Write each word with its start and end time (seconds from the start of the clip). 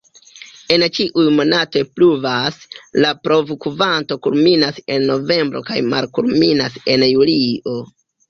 En 0.75 0.83
ĉiuj 0.97 1.25
monatoj 1.39 1.81
pluvas, 1.97 2.57
la 3.05 3.11
pluvokvanto 3.27 4.17
kulminas 4.27 4.81
en 4.95 5.05
novembro 5.11 5.63
kaj 5.69 5.79
malkulminas 5.93 6.81
en 6.95 7.07
julio. 7.13 7.77